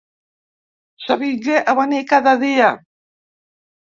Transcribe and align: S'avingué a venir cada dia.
S'avingué 1.03 1.59
a 1.73 1.75
venir 1.79 1.99
cada 2.13 2.33
dia. 2.45 2.71